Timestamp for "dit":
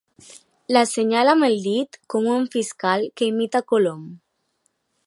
1.67-1.99